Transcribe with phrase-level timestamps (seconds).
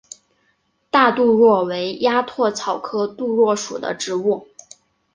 [0.89, 4.47] 大杜若为鸭跖草科杜若属的植物。